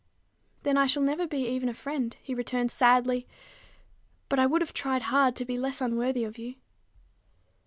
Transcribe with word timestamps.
"Then 0.63 0.77
I 0.77 0.87
shall 0.87 1.03
never 1.03 1.27
be 1.27 1.47
even 1.47 1.69
a 1.69 1.75
friend," 1.75 2.17
he 2.23 2.33
returned 2.33 2.71
sadly. 2.71 3.27
"But 4.29 4.39
I 4.39 4.47
would 4.47 4.61
have 4.63 4.73
tried 4.73 5.03
hard 5.03 5.35
to 5.35 5.45
be 5.45 5.59
less 5.59 5.79
unworthy 5.79 6.23
of 6.23 6.39
you." 6.39 6.55